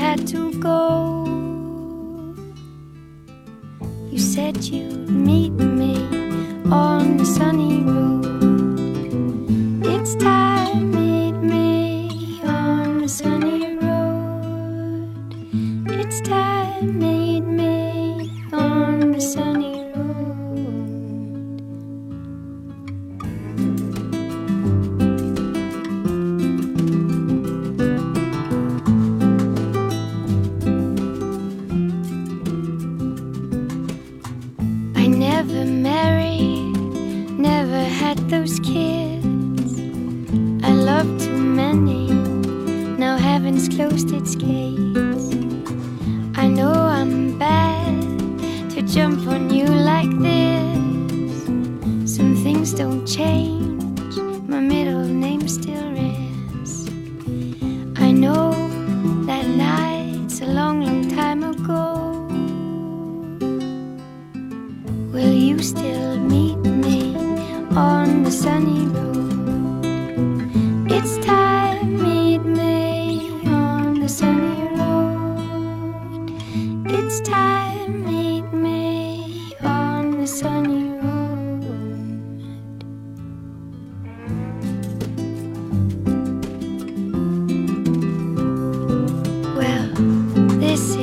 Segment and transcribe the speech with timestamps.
[0.00, 1.26] had to go.
[4.10, 5.94] You said you'd meet me
[6.72, 8.19] on the sunny road.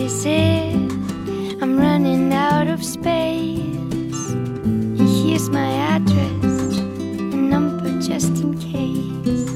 [0.09, 4.29] I'm running out of space.
[4.31, 9.51] And here's my address and number just in case.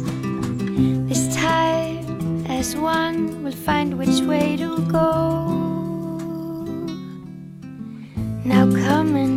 [1.08, 5.48] This time, as one, we'll find which way to go.
[8.44, 9.31] Now come and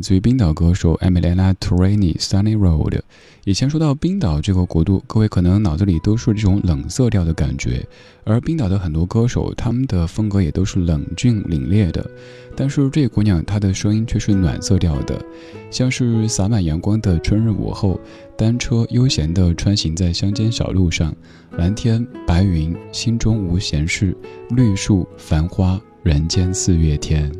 [0.00, 3.00] 至于冰岛歌手 Emiliana Torrini Sunny Road，
[3.44, 7.86] 以前说到冰岛这个国度，各位可能脑子里都是这种冷色调的感觉，
[8.24, 12.10] 而冰岛的很多歌手，他们的风格也都是冷峻凛冽的。
[12.56, 15.22] 但是这姑娘她的声音却是暖色调的，
[15.70, 18.00] 像是洒满阳光的春日午后，
[18.38, 21.14] 单车悠闲地穿行在乡间小路上，
[21.58, 24.16] 蓝天白云，心中无闲事，
[24.56, 27.30] 绿树繁花，人间四月天。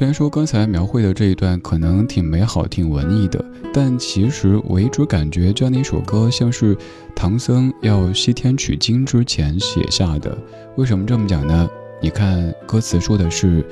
[0.00, 6.74] 虽然说刚才描绘的这一段可能挺美好、挺文艺的，但其实我一直感觉这样的一首歌像是
[7.14, 10.34] 唐僧要西天取经之前写下的。
[10.78, 11.68] 为什么这么讲呢？
[12.00, 13.62] 你看歌词说的是：“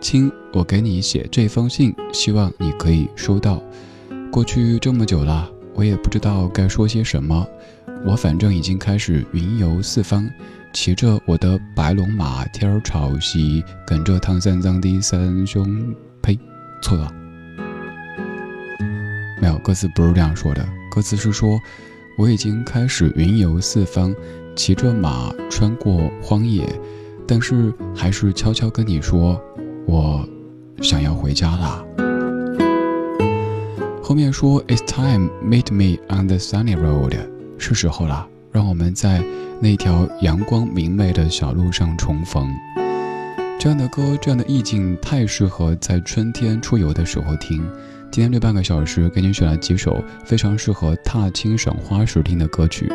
[0.00, 3.60] 亲，我给你写这封信，希望你可以收到。
[4.30, 7.44] 过去这么久了，我也不知道该说些什么，
[8.06, 10.30] 我反正已经开始云游四方。”
[10.72, 15.94] 骑着我的白龙马，天儿朝西，跟着唐三藏的三兄。
[16.22, 16.38] 呸，
[16.82, 17.12] 错了，
[19.40, 20.66] 没有，歌词不是这样说的。
[20.90, 21.60] 歌词是说，
[22.16, 24.14] 我已经开始云游四方，
[24.56, 26.66] 骑着马穿过荒野，
[27.26, 29.40] 但是还是悄悄跟你说，
[29.86, 30.26] 我
[30.80, 31.84] 想要回家啦。
[34.02, 37.18] 后面说，It's time meet me on the sunny road，
[37.58, 39.24] 是时候了，让我们在。
[39.64, 42.52] 那条阳光明媚的小路上重逢，
[43.60, 47.64] 这样的歌，这样的意境，太适合在春天出游的时候听。
[48.10, 52.90] 今天这半个小时，给你选了几首非常适合踏青赏花时听的歌曲。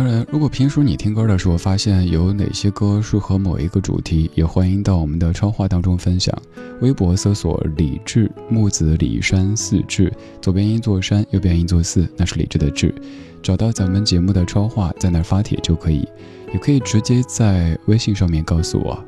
[0.00, 6.34] 当然，如果平时你听歌的时候发现有哪些歌适合某一个主题，也欢迎到我们的超话当中分享。
[6.80, 10.10] 微博搜索“李志木子李山四志”，
[10.40, 12.94] 左边一座山，右边一座寺，那是李志的志。
[13.42, 16.08] 找到咱们节目的超话，在那儿发帖就可以，
[16.54, 18.98] 也可以直接在微信上面告诉我，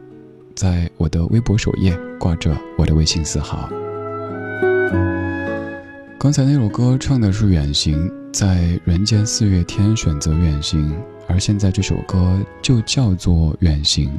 [0.55, 3.67] 在我的微博首页挂着我的微信四号。
[6.19, 10.91] 刚才那首歌唱的是远行，在人间四月天选择远行，
[11.29, 14.11] 而现在这首歌就叫做远行。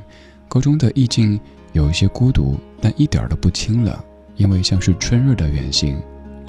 [0.47, 1.39] 歌中的意境
[1.71, 3.97] 有一些孤独，但一点都不清冷，
[4.35, 5.99] 因为像是春日的远行。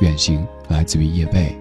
[0.00, 1.54] 远行来自于叶蓓。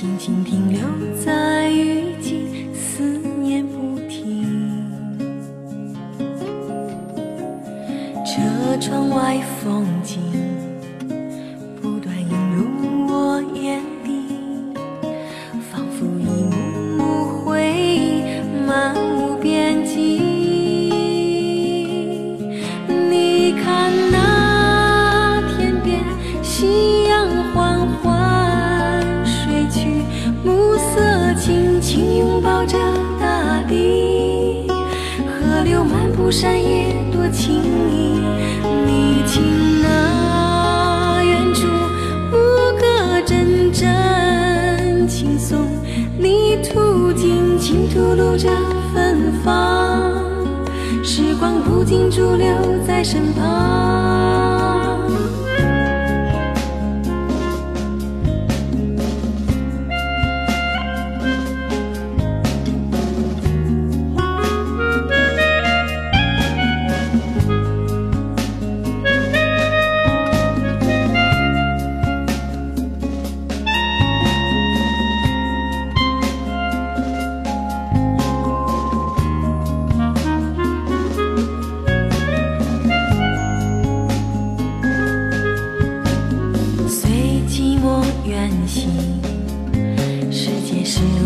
[0.00, 0.80] 静静停留
[1.22, 3.02] 在雨季思
[3.38, 4.88] 念不停。
[8.24, 10.29] 车窗外风景
[36.30, 37.56] 山野多情
[37.90, 38.20] 意，
[38.86, 41.66] 你听那远处
[42.30, 42.36] 牧
[42.78, 45.66] 歌阵阵轻松，
[46.16, 48.48] 泥土尽情吐露着
[48.94, 50.12] 芬芳，
[51.02, 52.46] 时光不停驻留
[52.86, 54.79] 在身旁。
[90.90, 91.19] 山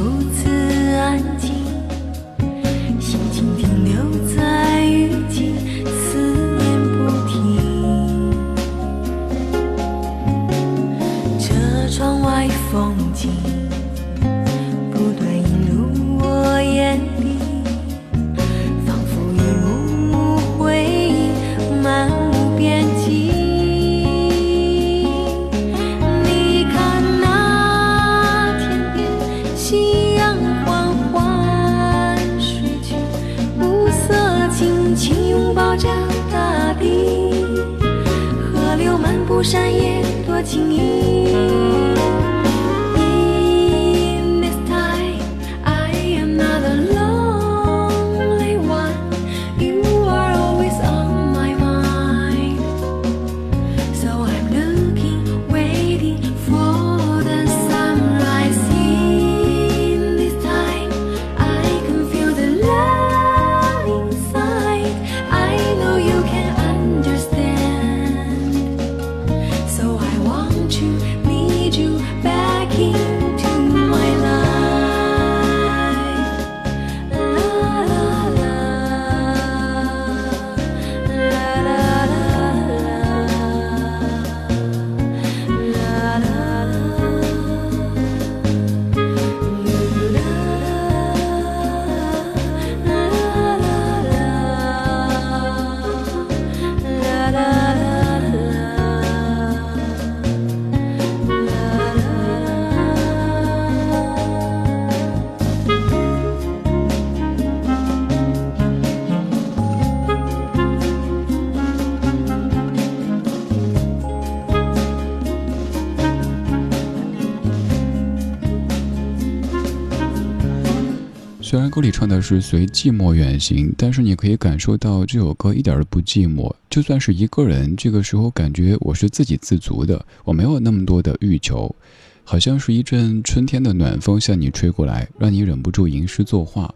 [121.74, 126.54] 歌里唱的是随寂寞远行，但是你可以感受到这首歌一点都不寂寞。
[126.70, 131.74] 就算是一个人，这个时候感觉我是自给自足的，我没有那么多的欲求，
[132.22, 136.72] 好像是一阵春天的暖风向你吹过来，让你忍不住吟诗作画。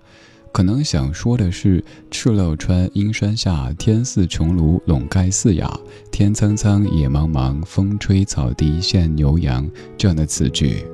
[0.51, 5.65] 可能想说的是：“敕勒川，阴山下，天似穹庐，笼盖四野。
[6.11, 9.65] 天苍苍，野茫茫，风吹草低见牛羊。”
[9.97, 10.85] 这样的词句。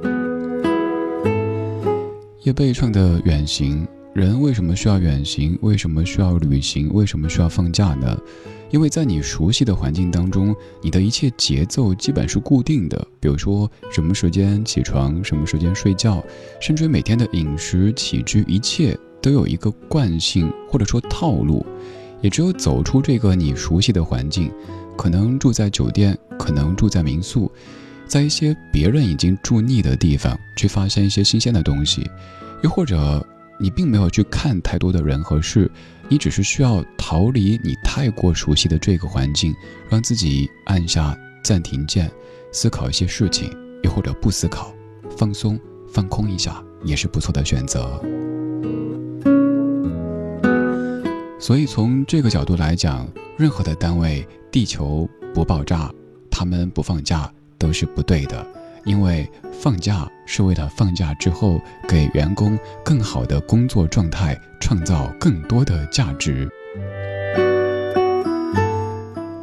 [2.44, 5.58] 叶蓓唱的远行，人为什么需要远行？
[5.62, 6.92] 为什么需要旅行？
[6.92, 8.14] 为什么需要放假呢？
[8.70, 13.02] 因为在你熟悉的环境当中，你的一切节奏基本是固定的。
[13.18, 16.22] 比如说，什么时间起床，什么时间睡觉，
[16.60, 21.64] 甚至于每天的饮食起居，一切都有一个惯性或者说套路。
[22.20, 24.52] 也只有走出这个你熟悉的环境，
[24.98, 27.50] 可能住在酒店，可能住在民宿。
[28.06, 32.08] 在一些别人已经住腻的地方，去发现一些新鲜的东西，
[32.62, 33.26] 又或者
[33.58, 35.70] 你并没有去看太多的人和事，
[36.08, 39.54] 你只是需要逃离你太过熟悉的这个环境，
[39.88, 42.10] 让自己按下暂停键，
[42.52, 43.50] 思考一些事情，
[43.82, 44.72] 又或者不思考，
[45.16, 45.58] 放松
[45.92, 48.00] 放空一下，也是不错的选择。
[51.40, 53.06] 所以从这个角度来讲，
[53.36, 55.92] 任何的单位，地球不爆炸，
[56.30, 57.30] 他们不放假。
[57.58, 58.46] 都是不对的，
[58.84, 66.48] 因为放假是为了放假之后给员工更好的工作状态，创造更多的价值。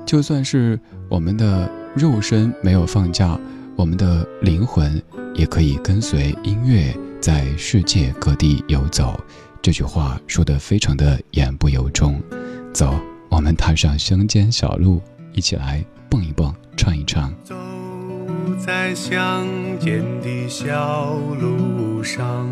[0.05, 3.39] 就算是我们的肉身没有放假，
[3.75, 5.01] 我们的灵魂
[5.33, 9.17] 也可以跟随音乐在世界各地游走。
[9.61, 12.21] 这句话说的非常的言不由衷。
[12.73, 12.99] 走，
[13.29, 15.01] 我们踏上乡间小路，
[15.33, 17.33] 一起来蹦一蹦，唱一唱。
[18.57, 19.47] 在乡
[19.79, 22.47] 间的小路上，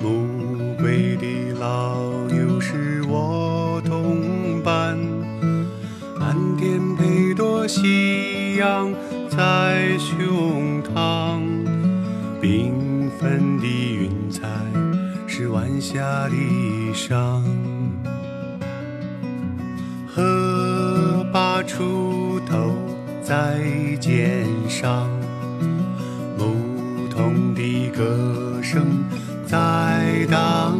[0.00, 4.98] 暮归的老牛是我同伴。
[6.18, 8.92] 满天配朵夕阳
[9.28, 11.40] 在胸膛，
[12.40, 12.72] 缤
[13.18, 14.46] 纷的云彩
[15.26, 17.42] 是晚霞的衣裳。
[20.06, 22.87] 河把锄头。
[23.28, 23.60] 在
[24.00, 25.06] 肩上，
[26.38, 29.04] 牧童的歌声
[29.46, 30.77] 在荡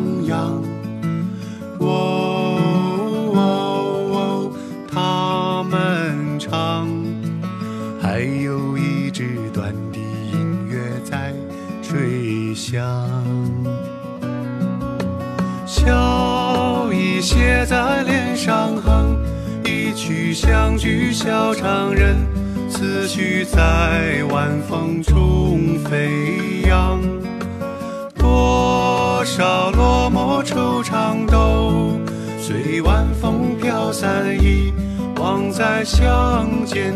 [35.90, 36.92] 相见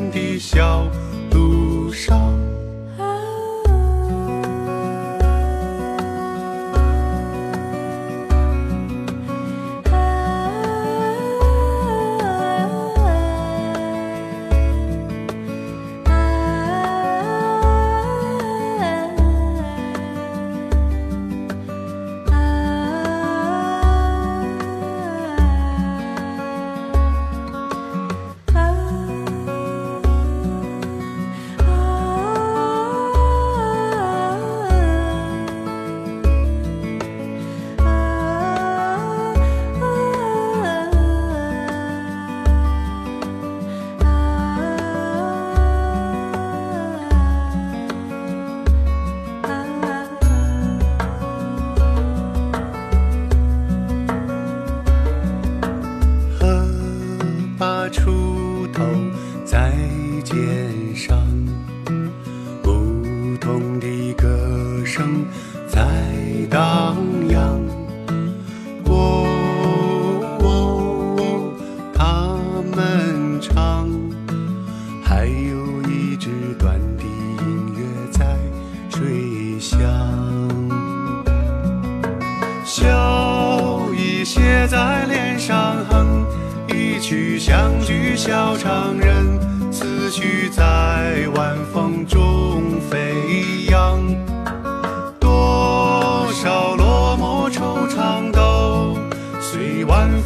[57.93, 58.83] 出头
[59.45, 59.71] 在
[60.25, 61.52] 肩上。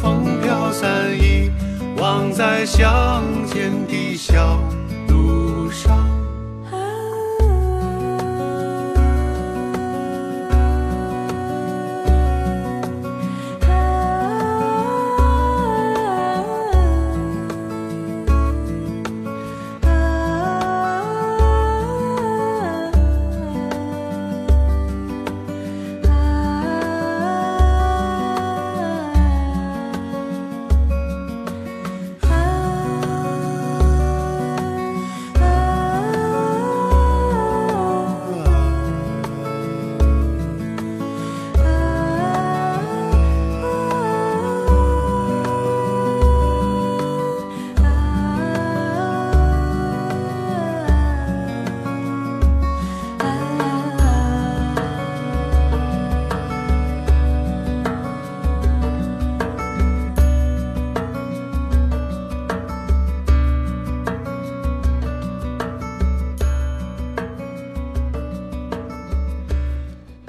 [0.01, 0.87] 风飘散
[1.17, 1.51] 遗
[1.97, 4.59] 忘在乡间的小
[5.07, 6.06] 路上。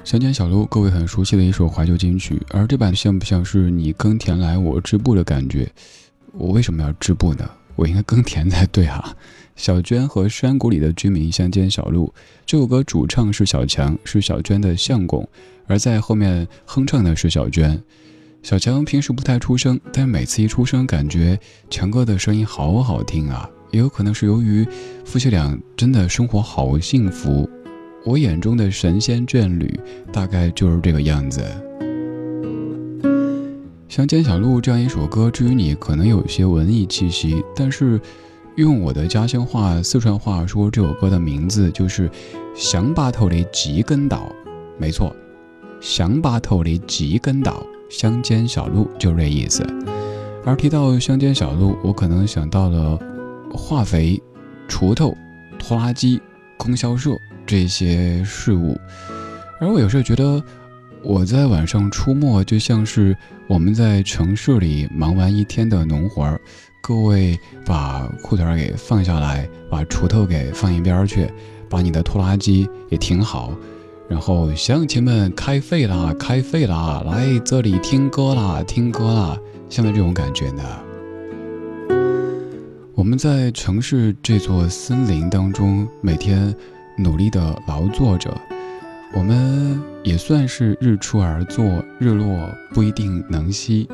[0.09, 5.71] 乡间小路，各位很熟悉的一首怀旧金曲，而这版像不像是你耕田来我织布的感觉？
[6.33, 7.47] 我为什么要织布呢？
[7.77, 9.15] 我应该耕田才对啊！
[9.55, 12.11] 小娟和山谷里的居民乡间小路
[12.47, 15.29] 这首歌主唱是小强，是小娟的相公，
[15.67, 17.79] 而在后面哼唱的是小娟。
[18.43, 21.39] 小强平时不太出声，但每次一出声，感觉
[21.69, 23.47] 强哥的声音好好听啊！
[23.73, 24.67] 也有可能是由于
[25.05, 27.47] 夫妻俩真的生活好幸福。
[28.09, 29.79] 我眼中的神仙眷侣，
[30.11, 31.45] 大概就是这个样子。
[33.87, 38.01] 乡间小路这样一首歌，至于你可能有些文艺气息，但是
[38.57, 42.11] 用我的家乡话、四川话说，这首歌的名字就是
[42.57, 44.33] “乡坝头的几根道”。
[44.81, 45.15] 没错，
[45.79, 49.67] 乡坝头的几根道，乡间小路就这意思。
[50.47, 52.99] 而提到乡间小路，我可能想到了
[53.53, 54.19] 化肥、
[54.67, 55.15] 锄头、
[55.59, 56.19] 拖拉机、
[56.57, 57.11] 供销社。
[57.49, 58.79] 这些事物，
[59.59, 60.45] 而我有时候觉得，
[61.03, 66.39] 我在晚上出没，就像是我们在城市里忙完一天的农活儿。
[66.83, 71.27] 各位把裤腿给放下来，把锄头给放一边去，
[71.71, 73.55] 把你的拖拉机也停好，
[74.11, 79.39] 然后乡亲们开废啦，开废啦，来这里听歌啦，听歌啦，
[79.71, 80.63] 像这种感觉呢。
[82.95, 86.55] 我们在城市这座森林当中，每天。
[86.99, 88.37] 努力的劳作着，
[89.15, 91.65] 我们也算是日出而作，
[91.99, 93.89] 日落不一定能息，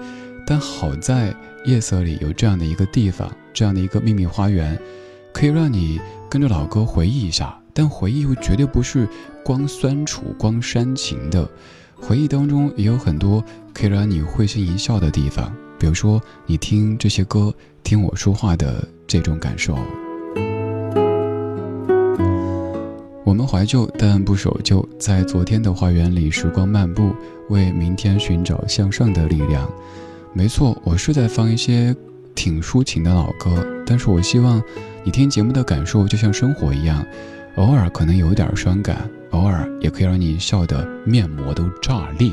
[0.47, 4.79] 但好在夜色里有这样的一个地方，这样的一个秘密花园，
[5.33, 7.57] 可以让你跟着老歌回忆一下。
[7.77, 9.09] 但回忆又绝对不是
[9.45, 11.49] 光酸楚、光煽情的，
[11.97, 19.77] 回忆当中也有很多可以让你会心一笑的地方，比如说你听这些歌，听我说话的这种感受。
[23.25, 27.15] 我们怀旧，但不守旧，在昨天的花园里时光漫步，
[27.49, 29.67] 为明天寻找向上的力量。
[30.35, 31.97] 没错，我是在放一些
[32.35, 34.63] 挺抒情的老歌，但是我希望
[35.03, 37.03] 你听节目的感受就像生活一样，
[37.57, 42.31] 偶尔可能有一点伤感，偶尔也可以让你笑得面膜都炸裂。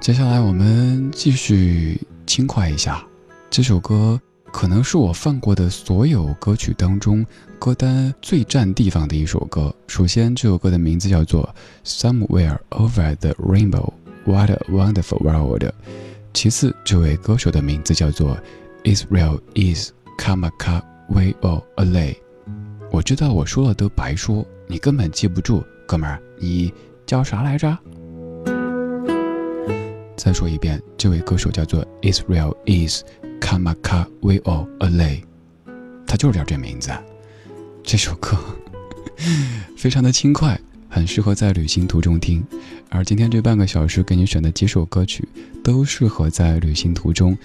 [0.00, 3.04] 接下来我们继续轻快一下，
[3.50, 4.18] 这首歌。
[4.52, 7.24] 可能是我放过的所有歌曲当中
[7.58, 9.74] 歌单最占地方的一首歌。
[9.86, 11.48] 首先，这首歌的名字叫做
[11.88, 13.92] 《Somewhere Over the Rainbow》
[14.24, 15.72] ，What a Wonderful World。
[16.34, 18.36] 其次，这位歌手的名字叫做
[18.84, 22.16] Israel Is Kamaka We All Alay。
[22.90, 26.72] 我知道我说了都白说，你根本记不住，哥们儿，你
[27.06, 27.76] 叫啥来着？
[30.22, 33.02] 再说一遍，这位歌手叫做 Israel Is。
[33.40, 35.22] Kamaka We All Alay，
[36.06, 36.90] 他就是叫这名字。
[37.82, 38.36] 这首歌
[39.78, 42.44] 非常的轻快，很适合在旅行途中听。
[42.90, 45.26] 而今天这半个小时给你选的几首歌曲，
[45.64, 47.36] 都适合在旅行途中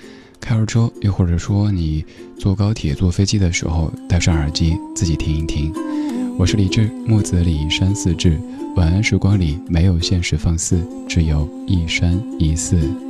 [0.41, 2.05] 开着车，又或者说你
[2.37, 5.73] 坐高铁、坐飞机的时候戴上耳机自己听一听。
[6.37, 8.37] 我是李志，木子李山寺志。
[8.75, 13.04] 晚安时光里没有现实放肆，只有一山一寺。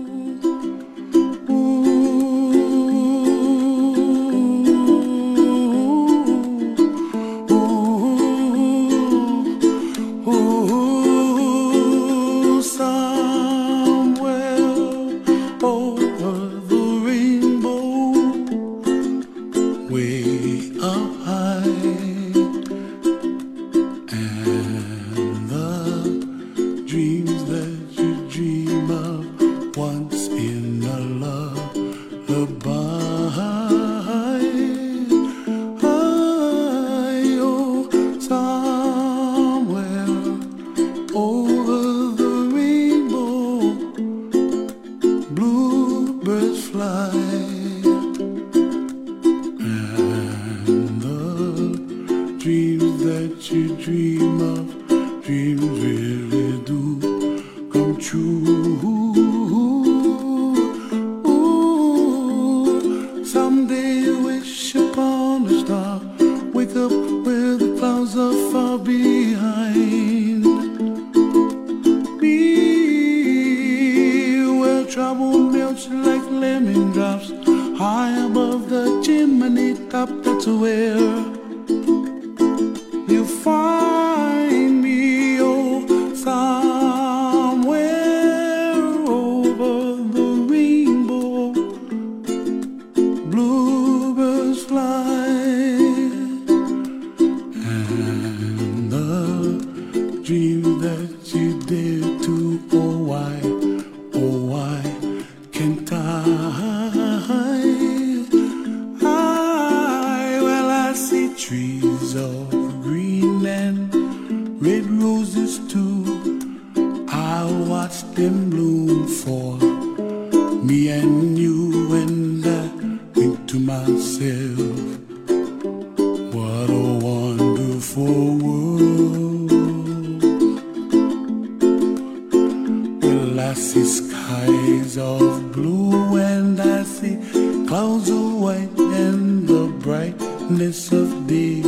[140.48, 141.62] Brightness of day.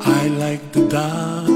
[0.00, 1.55] I like the dark